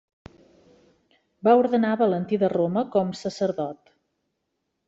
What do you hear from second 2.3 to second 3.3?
de Roma com